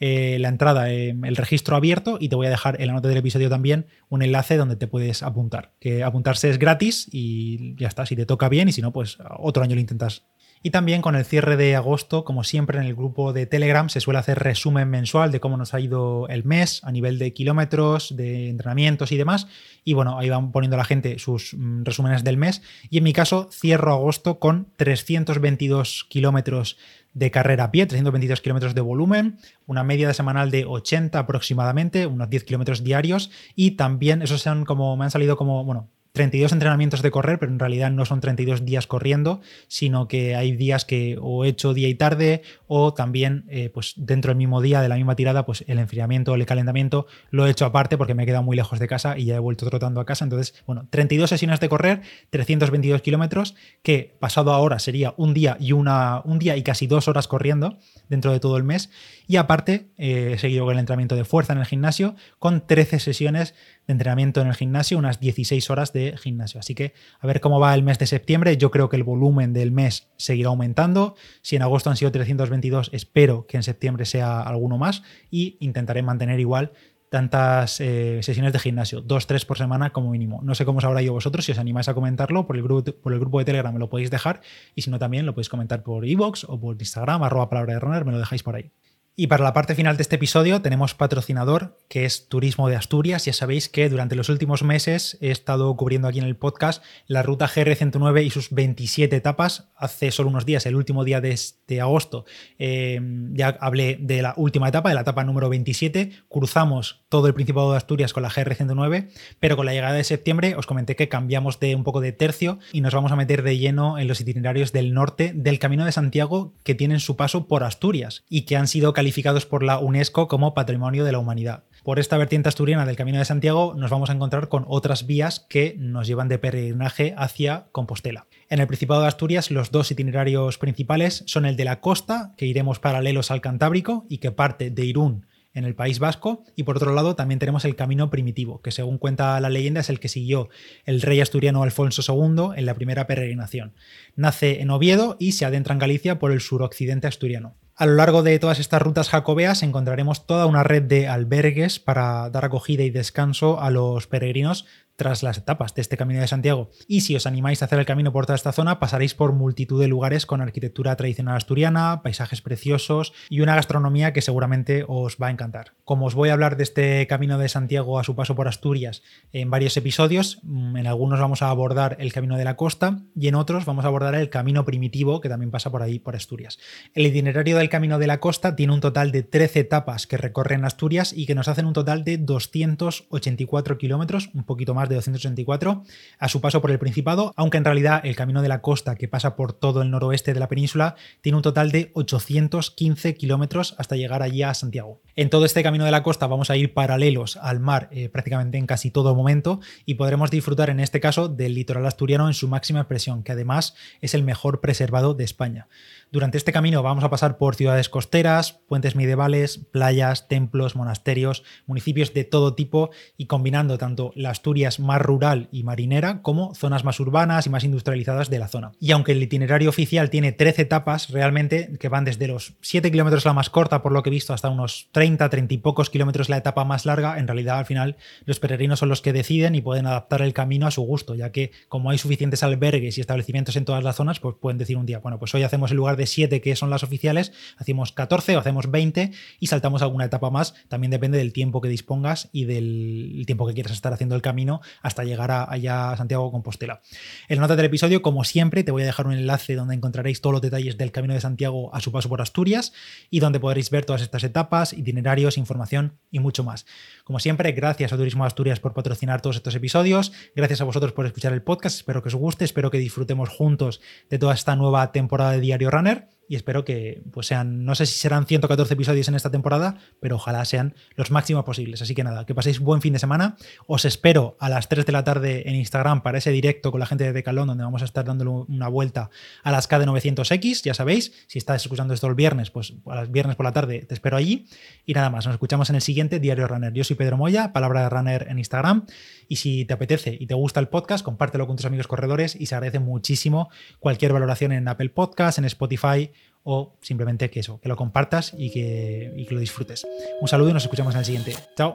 eh, 0.00 0.38
la 0.38 0.48
entrada, 0.48 0.90
el 0.90 1.36
registro 1.36 1.74
abierto 1.74 2.18
y 2.20 2.28
te 2.28 2.36
voy 2.36 2.46
a 2.46 2.50
dejar 2.50 2.80
en 2.80 2.86
la 2.86 2.92
nota 2.92 3.08
del 3.08 3.18
episodio 3.18 3.48
también 3.48 3.86
un 4.08 4.22
enlace 4.22 4.56
donde 4.56 4.76
te 4.76 4.86
puedes 4.86 5.22
apuntar. 5.22 5.72
Que 5.80 6.04
apuntarse 6.04 6.50
es 6.50 6.58
gratis 6.58 7.08
y 7.10 7.74
ya 7.76 7.88
está, 7.88 8.06
si 8.06 8.14
te 8.14 8.26
toca 8.26 8.48
bien 8.48 8.68
y 8.68 8.72
si 8.72 8.80
no, 8.80 8.92
pues 8.92 9.18
otro 9.38 9.62
año 9.62 9.74
lo 9.74 9.80
intentas. 9.80 10.24
Y 10.62 10.70
también 10.70 11.02
con 11.02 11.14
el 11.14 11.24
cierre 11.24 11.56
de 11.56 11.76
agosto, 11.76 12.24
como 12.24 12.44
siempre 12.44 12.78
en 12.78 12.84
el 12.84 12.94
grupo 12.94 13.32
de 13.32 13.46
Telegram, 13.46 13.88
se 13.88 14.00
suele 14.00 14.18
hacer 14.18 14.38
resumen 14.38 14.88
mensual 14.90 15.30
de 15.30 15.40
cómo 15.40 15.56
nos 15.56 15.74
ha 15.74 15.80
ido 15.80 16.26
el 16.28 16.44
mes 16.44 16.82
a 16.84 16.92
nivel 16.92 17.18
de 17.18 17.32
kilómetros, 17.32 18.16
de 18.16 18.48
entrenamientos 18.48 19.12
y 19.12 19.16
demás. 19.16 19.46
Y 19.84 19.94
bueno, 19.94 20.18
ahí 20.18 20.28
van 20.28 20.52
poniendo 20.52 20.76
la 20.76 20.84
gente 20.84 21.18
sus 21.18 21.54
mm, 21.54 21.84
resúmenes 21.84 22.24
del 22.24 22.36
mes. 22.36 22.62
Y 22.90 22.98
en 22.98 23.04
mi 23.04 23.12
caso, 23.12 23.48
cierro 23.52 23.92
agosto 23.92 24.38
con 24.38 24.68
322 24.76 26.06
kilómetros 26.08 26.76
de 27.14 27.30
carrera 27.30 27.64
a 27.64 27.70
pie, 27.70 27.86
322 27.86 28.40
kilómetros 28.40 28.74
de 28.74 28.80
volumen, 28.80 29.38
una 29.66 29.82
media 29.82 30.08
de 30.08 30.14
semanal 30.14 30.50
de 30.50 30.64
80 30.64 31.18
aproximadamente, 31.18 32.06
unos 32.06 32.30
10 32.30 32.44
kilómetros 32.44 32.84
diarios 32.84 33.30
y 33.54 33.72
también, 33.72 34.22
esos 34.22 34.42
son 34.42 34.64
como, 34.64 34.96
me 34.96 35.04
han 35.04 35.10
salido 35.10 35.36
como, 35.36 35.64
bueno, 35.64 35.88
32 36.12 36.52
entrenamientos 36.52 37.02
de 37.02 37.10
correr, 37.10 37.38
pero 37.38 37.52
en 37.52 37.58
realidad 37.58 37.90
no 37.90 38.04
son 38.04 38.20
32 38.20 38.64
días 38.64 38.86
corriendo, 38.86 39.40
sino 39.68 40.08
que 40.08 40.34
hay 40.34 40.52
días 40.52 40.84
que 40.84 41.18
o 41.20 41.44
he 41.44 41.48
hecho 41.48 41.74
día 41.74 41.88
y 41.88 41.94
tarde 41.94 42.42
o 42.66 42.94
también 42.94 43.44
eh, 43.48 43.70
pues 43.72 43.94
dentro 43.96 44.30
del 44.30 44.38
mismo 44.38 44.60
día 44.60 44.80
de 44.80 44.88
la 44.88 44.96
misma 44.96 45.16
tirada, 45.16 45.46
pues 45.46 45.64
el 45.66 45.78
enfriamiento 45.78 46.32
o 46.32 46.34
el 46.34 46.46
calentamiento 46.46 47.06
lo 47.30 47.46
he 47.46 47.50
hecho 47.50 47.66
aparte 47.66 47.96
porque 47.96 48.14
me 48.14 48.22
he 48.22 48.26
quedado 48.26 48.42
muy 48.42 48.56
lejos 48.56 48.78
de 48.78 48.88
casa 48.88 49.18
y 49.18 49.26
ya 49.26 49.36
he 49.36 49.38
vuelto 49.38 49.68
trotando 49.68 50.00
a 50.00 50.06
casa. 50.06 50.24
Entonces, 50.24 50.54
bueno, 50.66 50.86
32 50.90 51.30
sesiones 51.30 51.60
de 51.60 51.68
correr, 51.68 52.02
322 52.30 53.02
kilómetros, 53.02 53.54
que 53.82 54.16
pasado 54.18 54.52
ahora 54.52 54.78
sería 54.78 55.14
un 55.16 55.34
día 55.34 55.56
y 55.60 55.72
una, 55.72 56.22
un 56.24 56.38
día 56.38 56.56
y 56.56 56.62
casi 56.62 56.86
dos 56.86 57.08
horas 57.08 57.28
corriendo 57.28 57.78
dentro 58.08 58.32
de 58.32 58.40
todo 58.40 58.56
el 58.56 58.64
mes. 58.64 58.90
Y 59.26 59.36
aparte, 59.36 59.88
eh, 59.98 60.32
he 60.34 60.38
seguido 60.38 60.64
con 60.64 60.74
el 60.74 60.80
entrenamiento 60.80 61.16
de 61.16 61.24
fuerza 61.24 61.52
en 61.52 61.58
el 61.58 61.66
gimnasio 61.66 62.16
con 62.38 62.66
13 62.66 62.98
sesiones 62.98 63.54
de 63.88 63.92
entrenamiento 63.92 64.40
en 64.40 64.46
el 64.46 64.54
gimnasio, 64.54 64.98
unas 64.98 65.18
16 65.18 65.70
horas 65.70 65.92
de 65.92 66.14
gimnasio. 66.16 66.60
Así 66.60 66.74
que 66.74 66.92
a 67.18 67.26
ver 67.26 67.40
cómo 67.40 67.58
va 67.58 67.74
el 67.74 67.82
mes 67.82 67.98
de 67.98 68.06
septiembre. 68.06 68.56
Yo 68.56 68.70
creo 68.70 68.88
que 68.88 68.96
el 68.96 69.02
volumen 69.02 69.52
del 69.52 69.72
mes 69.72 70.08
seguirá 70.18 70.50
aumentando. 70.50 71.16
Si 71.42 71.56
en 71.56 71.62
agosto 71.62 71.90
han 71.90 71.96
sido 71.96 72.12
322, 72.12 72.90
espero 72.92 73.46
que 73.46 73.56
en 73.56 73.62
septiembre 73.62 74.04
sea 74.04 74.42
alguno 74.42 74.78
más 74.78 75.02
y 75.30 75.56
intentaré 75.60 76.02
mantener 76.02 76.38
igual 76.38 76.72
tantas 77.08 77.80
eh, 77.80 78.20
sesiones 78.22 78.52
de 78.52 78.58
gimnasio, 78.58 79.00
dos, 79.00 79.26
tres 79.26 79.46
por 79.46 79.56
semana 79.56 79.90
como 79.90 80.10
mínimo. 80.10 80.40
No 80.42 80.54
sé 80.54 80.66
cómo 80.66 80.78
os 80.78 80.84
habrá 80.84 81.00
ido 81.00 81.14
vosotros, 81.14 81.42
si 81.46 81.52
os 81.52 81.58
animáis 81.58 81.88
a 81.88 81.94
comentarlo 81.94 82.46
por 82.46 82.56
el 82.56 82.62
grupo, 82.62 82.92
por 82.92 83.14
el 83.14 83.18
grupo 83.18 83.38
de 83.38 83.46
Telegram 83.46 83.72
me 83.72 83.80
lo 83.80 83.88
podéis 83.88 84.10
dejar 84.10 84.42
y 84.74 84.82
si 84.82 84.90
no 84.90 84.98
también 84.98 85.24
lo 85.24 85.32
podéis 85.32 85.48
comentar 85.48 85.82
por 85.82 86.06
iVoox 86.06 86.44
o 86.44 86.60
por 86.60 86.76
Instagram, 86.78 87.22
arroba 87.22 87.48
palabra 87.48 87.72
de 87.72 87.80
runner, 87.80 88.04
me 88.04 88.12
lo 88.12 88.18
dejáis 88.18 88.42
por 88.42 88.56
ahí. 88.56 88.70
Y 89.20 89.26
para 89.26 89.42
la 89.42 89.52
parte 89.52 89.74
final 89.74 89.96
de 89.96 90.02
este 90.02 90.14
episodio 90.14 90.62
tenemos 90.62 90.94
patrocinador, 90.94 91.76
que 91.88 92.04
es 92.04 92.28
Turismo 92.28 92.68
de 92.68 92.76
Asturias. 92.76 93.24
Ya 93.24 93.32
sabéis 93.32 93.68
que 93.68 93.88
durante 93.88 94.14
los 94.14 94.28
últimos 94.28 94.62
meses 94.62 95.18
he 95.20 95.32
estado 95.32 95.76
cubriendo 95.76 96.06
aquí 96.06 96.20
en 96.20 96.24
el 96.24 96.36
podcast 96.36 96.84
la 97.08 97.24
ruta 97.24 97.48
GR109 97.48 98.24
y 98.24 98.30
sus 98.30 98.50
27 98.50 99.16
etapas. 99.16 99.72
Hace 99.74 100.12
solo 100.12 100.28
unos 100.28 100.46
días, 100.46 100.66
el 100.66 100.76
último 100.76 101.02
día 101.02 101.20
de, 101.20 101.32
este 101.32 101.80
agosto, 101.80 102.26
eh, 102.60 103.00
ya 103.32 103.58
hablé 103.60 103.98
de 104.00 104.22
la 104.22 104.34
última 104.36 104.68
etapa, 104.68 104.90
de 104.90 104.94
la 104.94 105.00
etapa 105.00 105.24
número 105.24 105.48
27. 105.48 106.12
Cruzamos 106.28 107.04
todo 107.08 107.26
el 107.26 107.34
Principado 107.34 107.72
de 107.72 107.76
Asturias 107.76 108.12
con 108.12 108.22
la 108.22 108.30
GR109, 108.30 109.08
pero 109.40 109.56
con 109.56 109.66
la 109.66 109.72
llegada 109.72 109.94
de 109.94 110.04
septiembre 110.04 110.54
os 110.54 110.66
comenté 110.68 110.94
que 110.94 111.08
cambiamos 111.08 111.58
de 111.58 111.74
un 111.74 111.82
poco 111.82 112.00
de 112.00 112.12
tercio 112.12 112.60
y 112.72 112.82
nos 112.82 112.94
vamos 112.94 113.10
a 113.10 113.16
meter 113.16 113.42
de 113.42 113.58
lleno 113.58 113.98
en 113.98 114.06
los 114.06 114.20
itinerarios 114.20 114.70
del 114.70 114.94
norte 114.94 115.32
del 115.34 115.58
Camino 115.58 115.84
de 115.84 115.90
Santiago 115.90 116.54
que 116.62 116.76
tienen 116.76 117.00
su 117.00 117.16
paso 117.16 117.48
por 117.48 117.64
Asturias 117.64 118.22
y 118.28 118.42
que 118.42 118.56
han 118.56 118.68
sido 118.68 118.92
calificados 118.92 119.07
calificados 119.08 119.46
por 119.46 119.62
la 119.62 119.78
UNESCO 119.78 120.28
como 120.28 120.52
Patrimonio 120.52 121.02
de 121.02 121.12
la 121.12 121.18
Humanidad. 121.18 121.64
Por 121.82 121.98
esta 121.98 122.18
vertiente 122.18 122.50
asturiana 122.50 122.84
del 122.84 122.96
Camino 122.96 123.16
de 123.16 123.24
Santiago 123.24 123.72
nos 123.74 123.90
vamos 123.90 124.10
a 124.10 124.12
encontrar 124.12 124.48
con 124.48 124.66
otras 124.68 125.06
vías 125.06 125.46
que 125.48 125.76
nos 125.78 126.06
llevan 126.06 126.28
de 126.28 126.38
peregrinaje 126.38 127.14
hacia 127.16 127.68
Compostela. 127.72 128.26
En 128.50 128.60
el 128.60 128.66
Principado 128.66 129.00
de 129.00 129.08
Asturias 129.08 129.50
los 129.50 129.70
dos 129.70 129.90
itinerarios 129.90 130.58
principales 130.58 131.22
son 131.24 131.46
el 131.46 131.56
de 131.56 131.64
la 131.64 131.80
costa, 131.80 132.34
que 132.36 132.44
iremos 132.44 132.80
paralelos 132.80 133.30
al 133.30 133.40
Cantábrico 133.40 134.04
y 134.10 134.18
que 134.18 134.30
parte 134.30 134.68
de 134.68 134.84
Irún 134.84 135.24
en 135.54 135.64
el 135.64 135.74
País 135.74 136.00
Vasco. 136.00 136.44
Y 136.54 136.64
por 136.64 136.76
otro 136.76 136.92
lado 136.92 137.16
también 137.16 137.38
tenemos 137.38 137.64
el 137.64 137.76
camino 137.76 138.10
primitivo, 138.10 138.60
que 138.60 138.72
según 138.72 138.98
cuenta 138.98 139.40
la 139.40 139.48
leyenda 139.48 139.80
es 139.80 139.88
el 139.88 140.00
que 140.00 140.08
siguió 140.08 140.50
el 140.84 141.00
rey 141.00 141.22
asturiano 141.22 141.62
Alfonso 141.62 142.02
II 142.06 142.50
en 142.56 142.66
la 142.66 142.74
primera 142.74 143.06
peregrinación. 143.06 143.72
Nace 144.16 144.60
en 144.60 144.68
Oviedo 144.68 145.16
y 145.18 145.32
se 145.32 145.46
adentra 145.46 145.72
en 145.72 145.78
Galicia 145.78 146.18
por 146.18 146.30
el 146.30 146.42
suroccidente 146.42 147.06
asturiano. 147.06 147.56
A 147.78 147.86
lo 147.86 147.94
largo 147.94 148.24
de 148.24 148.40
todas 148.40 148.58
estas 148.58 148.82
rutas 148.82 149.08
jacobeas 149.08 149.62
encontraremos 149.62 150.26
toda 150.26 150.46
una 150.46 150.64
red 150.64 150.82
de 150.82 151.06
albergues 151.06 151.78
para 151.78 152.28
dar 152.28 152.44
acogida 152.44 152.82
y 152.82 152.90
descanso 152.90 153.60
a 153.60 153.70
los 153.70 154.08
peregrinos 154.08 154.66
tras 154.98 155.22
las 155.22 155.38
etapas 155.38 155.76
de 155.76 155.80
este 155.80 155.96
Camino 155.96 156.20
de 156.20 156.26
Santiago. 156.26 156.70
Y 156.88 157.02
si 157.02 157.14
os 157.14 157.26
animáis 157.26 157.62
a 157.62 157.66
hacer 157.66 157.78
el 157.78 157.86
camino 157.86 158.12
por 158.12 158.26
toda 158.26 158.34
esta 158.34 158.50
zona, 158.50 158.80
pasaréis 158.80 159.14
por 159.14 159.32
multitud 159.32 159.80
de 159.80 159.86
lugares 159.86 160.26
con 160.26 160.40
arquitectura 160.40 160.96
tradicional 160.96 161.36
asturiana, 161.36 162.02
paisajes 162.02 162.42
preciosos 162.42 163.12
y 163.30 163.40
una 163.40 163.54
gastronomía 163.54 164.12
que 164.12 164.22
seguramente 164.22 164.84
os 164.88 165.16
va 165.16 165.28
a 165.28 165.30
encantar. 165.30 165.74
Como 165.84 166.06
os 166.06 166.16
voy 166.16 166.30
a 166.30 166.32
hablar 166.32 166.56
de 166.56 166.64
este 166.64 167.06
Camino 167.06 167.38
de 167.38 167.48
Santiago 167.48 168.00
a 168.00 168.04
su 168.04 168.16
paso 168.16 168.34
por 168.34 168.48
Asturias 168.48 169.04
en 169.32 169.50
varios 169.50 169.76
episodios, 169.76 170.40
mm, 170.42 170.78
en 170.78 170.86
algunos 170.88 171.20
vamos 171.20 171.42
a 171.42 171.50
abordar 171.50 171.96
el 172.00 172.12
Camino 172.12 172.36
de 172.36 172.44
la 172.44 172.56
Costa 172.56 172.98
y 173.14 173.28
en 173.28 173.36
otros 173.36 173.66
vamos 173.66 173.84
a 173.84 173.88
abordar 173.88 174.16
el 174.16 174.30
Camino 174.30 174.64
Primitivo 174.64 175.20
que 175.20 175.28
también 175.28 175.52
pasa 175.52 175.70
por 175.70 175.82
ahí, 175.82 176.00
por 176.00 176.16
Asturias. 176.16 176.58
El 176.94 177.06
itinerario 177.06 177.56
del 177.56 177.68
Camino 177.68 178.00
de 178.00 178.08
la 178.08 178.18
Costa 178.18 178.56
tiene 178.56 178.72
un 178.72 178.80
total 178.80 179.12
de 179.12 179.22
13 179.22 179.60
etapas 179.60 180.08
que 180.08 180.16
recorren 180.16 180.64
Asturias 180.64 181.12
y 181.16 181.24
que 181.26 181.36
nos 181.36 181.46
hacen 181.46 181.66
un 181.66 181.72
total 181.72 182.02
de 182.02 182.18
284 182.18 183.78
kilómetros, 183.78 184.30
un 184.34 184.42
poquito 184.42 184.74
más 184.74 184.87
de 184.88 184.96
284 184.96 185.82
a 186.18 186.28
su 186.28 186.40
paso 186.40 186.60
por 186.60 186.70
el 186.70 186.78
Principado, 186.78 187.32
aunque 187.36 187.58
en 187.58 187.64
realidad 187.64 188.00
el 188.04 188.16
camino 188.16 188.42
de 188.42 188.48
la 188.48 188.62
costa 188.62 188.96
que 188.96 189.08
pasa 189.08 189.36
por 189.36 189.52
todo 189.52 189.82
el 189.82 189.90
noroeste 189.90 190.34
de 190.34 190.40
la 190.40 190.48
península 190.48 190.96
tiene 191.20 191.36
un 191.36 191.42
total 191.42 191.70
de 191.70 191.90
815 191.94 193.14
kilómetros 193.14 193.74
hasta 193.78 193.96
llegar 193.96 194.22
allí 194.22 194.42
a 194.42 194.54
Santiago. 194.54 195.00
En 195.16 195.30
todo 195.30 195.44
este 195.44 195.62
camino 195.62 195.84
de 195.84 195.90
la 195.90 196.02
costa 196.02 196.26
vamos 196.26 196.50
a 196.50 196.56
ir 196.56 196.74
paralelos 196.74 197.36
al 197.36 197.60
mar 197.60 197.88
eh, 197.90 198.08
prácticamente 198.08 198.58
en 198.58 198.66
casi 198.66 198.90
todo 198.90 199.14
momento 199.14 199.60
y 199.84 199.94
podremos 199.94 200.30
disfrutar 200.30 200.70
en 200.70 200.80
este 200.80 201.00
caso 201.00 201.28
del 201.28 201.54
litoral 201.54 201.86
asturiano 201.86 202.28
en 202.28 202.34
su 202.34 202.48
máxima 202.48 202.80
expresión, 202.80 203.22
que 203.22 203.32
además 203.32 203.74
es 204.00 204.14
el 204.14 204.22
mejor 204.22 204.60
preservado 204.60 205.14
de 205.14 205.24
España. 205.24 205.68
Durante 206.10 206.38
este 206.38 206.52
camino 206.52 206.82
vamos 206.82 207.04
a 207.04 207.10
pasar 207.10 207.36
por 207.36 207.54
ciudades 207.54 207.90
costeras, 207.90 208.60
puentes 208.66 208.96
medievales, 208.96 209.58
playas, 209.58 210.26
templos, 210.26 210.74
monasterios, 210.74 211.42
municipios 211.66 212.14
de 212.14 212.24
todo 212.24 212.54
tipo 212.54 212.88
y 213.18 213.26
combinando 213.26 213.76
tanto 213.76 214.12
la 214.14 214.30
Asturias 214.30 214.80
más 214.80 215.02
rural 215.02 215.48
y 215.52 215.64
marinera 215.64 216.22
como 216.22 216.54
zonas 216.54 216.82
más 216.82 216.98
urbanas 216.98 217.46
y 217.46 217.50
más 217.50 217.62
industrializadas 217.62 218.30
de 218.30 218.38
la 218.38 218.48
zona. 218.48 218.72
Y 218.80 218.92
aunque 218.92 219.12
el 219.12 219.22
itinerario 219.22 219.68
oficial 219.68 220.08
tiene 220.08 220.32
13 220.32 220.62
etapas 220.62 221.10
realmente, 221.10 221.76
que 221.78 221.90
van 221.90 222.06
desde 222.06 222.26
los 222.26 222.54
7 222.62 222.90
kilómetros 222.90 223.26
la 223.26 223.34
más 223.34 223.50
corta 223.50 223.82
por 223.82 223.92
lo 223.92 224.02
que 224.02 224.08
he 224.08 224.10
visto 224.10 224.32
hasta 224.32 224.48
unos 224.48 224.88
30, 224.92 225.28
30 225.28 225.52
y 225.52 225.58
pocos 225.58 225.90
kilómetros 225.90 226.30
la 226.30 226.38
etapa 226.38 226.64
más 226.64 226.86
larga, 226.86 227.18
en 227.18 227.26
realidad 227.26 227.58
al 227.58 227.66
final 227.66 227.96
los 228.24 228.40
peregrinos 228.40 228.78
son 228.78 228.88
los 228.88 229.02
que 229.02 229.12
deciden 229.12 229.54
y 229.54 229.60
pueden 229.60 229.84
adaptar 229.84 230.22
el 230.22 230.32
camino 230.32 230.66
a 230.66 230.70
su 230.70 230.80
gusto, 230.80 231.14
ya 231.14 231.32
que 231.32 231.50
como 231.68 231.90
hay 231.90 231.98
suficientes 231.98 232.42
albergues 232.42 232.96
y 232.96 233.02
establecimientos 233.02 233.56
en 233.56 233.66
todas 233.66 233.84
las 233.84 233.96
zonas, 233.96 234.20
pues 234.20 234.36
pueden 234.40 234.56
decir 234.56 234.78
un 234.78 234.86
día, 234.86 235.00
bueno, 235.00 235.18
pues 235.18 235.34
hoy 235.34 235.42
hacemos 235.42 235.70
el 235.70 235.76
lugar 235.76 235.97
de 235.98 236.06
7 236.06 236.40
que 236.40 236.56
son 236.56 236.70
las 236.70 236.82
oficiales, 236.82 237.32
hacemos 237.58 237.92
14 237.92 238.36
o 238.36 238.40
hacemos 238.40 238.70
20 238.70 239.12
y 239.38 239.46
saltamos 239.48 239.82
alguna 239.82 240.06
etapa 240.06 240.30
más. 240.30 240.54
También 240.68 240.90
depende 240.90 241.18
del 241.18 241.32
tiempo 241.34 241.60
que 241.60 241.68
dispongas 241.68 242.30
y 242.32 242.44
del 242.46 243.24
tiempo 243.26 243.46
que 243.46 243.54
quieras 243.54 243.72
estar 243.72 243.92
haciendo 243.92 244.14
el 244.14 244.22
camino 244.22 244.60
hasta 244.82 245.04
llegar 245.04 245.30
a, 245.30 245.50
allá 245.50 245.92
a 245.92 245.96
Santiago 245.96 246.30
Compostela. 246.32 246.80
En 247.28 247.36
la 247.36 247.42
nota 247.42 247.56
del 247.56 247.66
episodio, 247.66 248.00
como 248.00 248.24
siempre, 248.24 248.64
te 248.64 248.72
voy 248.72 248.82
a 248.82 248.86
dejar 248.86 249.06
un 249.06 249.12
enlace 249.12 249.54
donde 249.54 249.74
encontraréis 249.74 250.20
todos 250.20 250.32
los 250.32 250.42
detalles 250.42 250.78
del 250.78 250.92
Camino 250.92 251.14
de 251.14 251.20
Santiago 251.20 251.74
a 251.74 251.80
su 251.80 251.92
paso 251.92 252.08
por 252.08 252.20
Asturias 252.20 252.72
y 253.10 253.20
donde 253.20 253.40
podréis 253.40 253.70
ver 253.70 253.84
todas 253.84 254.02
estas 254.02 254.24
etapas, 254.24 254.72
itinerarios, 254.72 255.38
información 255.38 255.98
y 256.10 256.20
mucho 256.20 256.44
más. 256.44 256.66
Como 257.04 257.18
siempre, 257.18 257.52
gracias 257.52 257.92
a 257.92 257.96
Turismo 257.96 258.24
Asturias 258.24 258.60
por 258.60 258.74
patrocinar 258.74 259.20
todos 259.20 259.36
estos 259.36 259.54
episodios, 259.54 260.12
gracias 260.34 260.60
a 260.60 260.64
vosotros 260.64 260.92
por 260.92 261.06
escuchar 261.06 261.32
el 261.32 261.42
podcast, 261.42 261.76
espero 261.76 262.02
que 262.02 262.08
os 262.08 262.14
guste, 262.14 262.44
espero 262.44 262.70
que 262.70 262.78
disfrutemos 262.78 263.28
juntos 263.28 263.80
de 264.10 264.18
toda 264.18 264.34
esta 264.34 264.56
nueva 264.56 264.92
temporada 264.92 265.32
de 265.32 265.40
Diario 265.40 265.70
Runner 265.88 266.17
y 266.28 266.36
espero 266.36 266.64
que 266.64 267.02
pues 267.10 267.26
sean, 267.26 267.64
no 267.64 267.74
sé 267.74 267.86
si 267.86 267.98
serán 267.98 268.26
114 268.26 268.74
episodios 268.74 269.08
en 269.08 269.14
esta 269.14 269.30
temporada, 269.30 269.78
pero 269.98 270.16
ojalá 270.16 270.44
sean 270.44 270.74
los 270.94 271.10
máximos 271.10 271.44
posibles. 271.44 271.80
Así 271.80 271.94
que 271.94 272.04
nada, 272.04 272.26
que 272.26 272.34
paséis 272.34 272.60
buen 272.60 272.82
fin 272.82 272.92
de 272.92 272.98
semana. 272.98 273.36
Os 273.66 273.86
espero 273.86 274.36
a 274.38 274.50
las 274.50 274.68
3 274.68 274.84
de 274.84 274.92
la 274.92 275.04
tarde 275.04 275.48
en 275.48 275.56
Instagram 275.56 276.02
para 276.02 276.18
ese 276.18 276.30
directo 276.30 276.70
con 276.70 276.80
la 276.80 276.86
gente 276.86 277.04
de 277.04 277.14
Decalón, 277.14 277.48
donde 277.48 277.64
vamos 277.64 277.80
a 277.80 277.86
estar 277.86 278.04
dándole 278.04 278.30
una 278.30 278.68
vuelta 278.68 279.08
a 279.42 279.50
las 279.50 279.68
KD900X, 279.70 280.62
ya 280.62 280.74
sabéis. 280.74 281.12
Si 281.26 281.38
estás 281.38 281.62
escuchando 281.62 281.94
esto 281.94 282.06
el 282.06 282.14
viernes, 282.14 282.50
pues 282.50 282.74
a 282.86 282.94
las 282.94 283.10
viernes 283.10 283.36
por 283.36 283.46
la 283.46 283.52
tarde 283.52 283.86
te 283.88 283.94
espero 283.94 284.18
allí. 284.18 284.46
Y 284.84 284.92
nada 284.92 285.08
más, 285.08 285.24
nos 285.24 285.34
escuchamos 285.34 285.70
en 285.70 285.76
el 285.76 285.82
siguiente 285.82 286.20
Diario 286.20 286.46
Runner. 286.46 286.72
Yo 286.74 286.84
soy 286.84 286.96
Pedro 286.96 287.16
Moya, 287.16 287.54
palabra 287.54 287.82
de 287.82 287.88
Runner 287.88 288.26
en 288.28 288.38
Instagram. 288.38 288.84
Y 289.28 289.36
si 289.36 289.64
te 289.64 289.72
apetece 289.74 290.16
y 290.18 290.26
te 290.26 290.34
gusta 290.34 290.60
el 290.60 290.68
podcast, 290.68 291.04
compártelo 291.04 291.46
con 291.46 291.56
tus 291.56 291.64
amigos 291.64 291.86
corredores 291.86 292.36
y 292.38 292.46
se 292.46 292.54
agradece 292.54 292.80
muchísimo 292.80 293.48
cualquier 293.78 294.12
valoración 294.12 294.52
en 294.52 294.68
Apple 294.68 294.90
Podcast, 294.90 295.38
en 295.38 295.46
Spotify 295.46 296.10
o 296.44 296.76
simplemente 296.80 297.30
que 297.30 297.40
eso, 297.40 297.60
que 297.60 297.68
lo 297.68 297.76
compartas 297.76 298.34
y 298.36 298.50
que, 298.50 299.12
y 299.16 299.26
que 299.26 299.34
lo 299.34 299.40
disfrutes. 299.40 299.86
Un 300.20 300.28
saludo 300.28 300.50
y 300.50 300.52
nos 300.54 300.64
escuchamos 300.64 300.94
en 300.94 301.00
el 301.00 301.04
siguiente. 301.04 301.34
Chao. 301.56 301.74